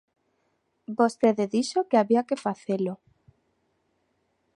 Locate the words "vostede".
0.99-1.45